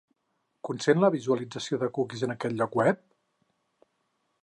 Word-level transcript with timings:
Consent 0.69 1.03
la 1.03 1.11
visualització 1.17 1.81
de 1.83 1.91
cookies 1.99 2.25
en 2.29 2.35
aquest 2.37 2.59
lloc 2.63 2.81
web? 2.83 3.07